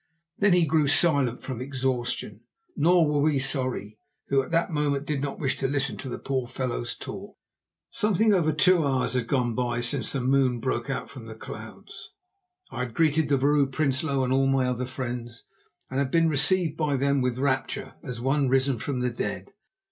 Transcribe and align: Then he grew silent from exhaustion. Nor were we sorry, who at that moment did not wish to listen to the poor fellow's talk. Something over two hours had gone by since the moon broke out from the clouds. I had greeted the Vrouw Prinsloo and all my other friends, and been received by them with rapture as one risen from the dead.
Then 0.39 0.53
he 0.53 0.65
grew 0.65 0.87
silent 0.87 1.41
from 1.41 1.61
exhaustion. 1.61 2.39
Nor 2.75 3.05
were 3.07 3.21
we 3.21 3.37
sorry, 3.37 3.99
who 4.29 4.41
at 4.41 4.49
that 4.49 4.71
moment 4.71 5.05
did 5.05 5.21
not 5.21 5.37
wish 5.37 5.59
to 5.59 5.67
listen 5.67 5.95
to 5.97 6.09
the 6.09 6.17
poor 6.17 6.47
fellow's 6.47 6.95
talk. 6.95 7.37
Something 7.91 8.33
over 8.33 8.51
two 8.51 8.83
hours 8.83 9.13
had 9.13 9.27
gone 9.27 9.53
by 9.53 9.79
since 9.81 10.11
the 10.11 10.19
moon 10.19 10.59
broke 10.59 10.89
out 10.89 11.07
from 11.11 11.27
the 11.27 11.35
clouds. 11.35 12.13
I 12.71 12.79
had 12.79 12.95
greeted 12.95 13.29
the 13.29 13.37
Vrouw 13.37 13.67
Prinsloo 13.67 14.23
and 14.23 14.33
all 14.33 14.47
my 14.47 14.65
other 14.65 14.87
friends, 14.87 15.43
and 15.91 16.09
been 16.09 16.29
received 16.29 16.75
by 16.77 16.97
them 16.97 17.21
with 17.21 17.37
rapture 17.37 17.93
as 18.01 18.19
one 18.19 18.49
risen 18.49 18.79
from 18.79 19.01
the 19.01 19.11
dead. 19.11 19.53